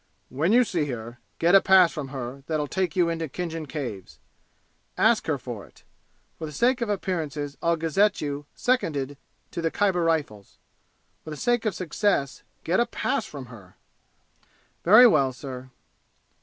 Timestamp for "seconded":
8.55-9.15